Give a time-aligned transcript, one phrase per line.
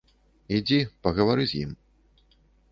[0.57, 1.71] Ідзі, пагавары з ім.